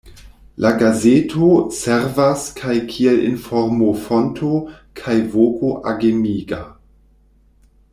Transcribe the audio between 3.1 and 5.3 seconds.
informofonto kaj